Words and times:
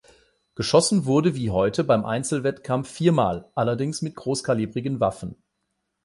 Geschossen 0.55 1.05
wurde 1.05 1.35
wie 1.35 1.51
heute 1.51 1.83
beim 1.83 2.05
Einzelwettkampf 2.05 2.89
viermal, 2.89 3.51
allerdings 3.53 4.01
mit 4.01 4.15
großkalibrigen 4.15 4.99
Waffen. 4.99 5.35